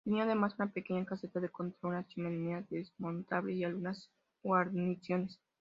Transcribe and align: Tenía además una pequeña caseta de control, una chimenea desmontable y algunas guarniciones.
Tenía 0.03 0.23
además 0.23 0.55
una 0.57 0.71
pequeña 0.71 1.05
caseta 1.05 1.39
de 1.39 1.49
control, 1.51 1.91
una 1.93 2.07
chimenea 2.07 2.65
desmontable 2.71 3.53
y 3.53 3.63
algunas 3.65 4.09
guarniciones. 4.41 5.39